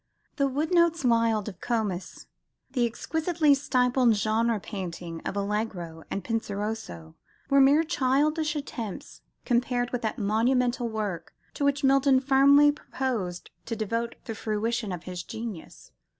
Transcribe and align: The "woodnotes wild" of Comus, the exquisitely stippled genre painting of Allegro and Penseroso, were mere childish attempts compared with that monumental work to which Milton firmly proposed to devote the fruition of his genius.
The 0.37 0.49
"woodnotes 0.49 1.05
wild" 1.05 1.47
of 1.47 1.61
Comus, 1.61 2.25
the 2.71 2.87
exquisitely 2.87 3.53
stippled 3.53 4.15
genre 4.15 4.59
painting 4.59 5.21
of 5.25 5.37
Allegro 5.37 6.03
and 6.09 6.23
Penseroso, 6.23 7.13
were 7.51 7.61
mere 7.61 7.83
childish 7.83 8.55
attempts 8.55 9.21
compared 9.45 9.91
with 9.91 10.01
that 10.01 10.17
monumental 10.17 10.89
work 10.89 11.35
to 11.53 11.63
which 11.63 11.83
Milton 11.83 12.19
firmly 12.19 12.71
proposed 12.71 13.51
to 13.67 13.75
devote 13.75 14.15
the 14.25 14.33
fruition 14.33 14.91
of 14.91 15.03
his 15.03 15.21
genius. 15.21 15.91